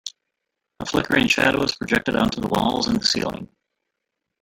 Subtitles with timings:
[0.79, 3.47] A flickering shadow was projected onto the walls and the ceiling.